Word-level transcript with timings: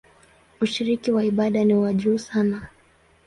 Ushiriki 0.61 1.11
wa 1.11 1.23
ibada 1.25 1.63
ni 1.63 1.73
wa 1.75 1.93
juu 1.93 2.17
sana. 2.17 2.67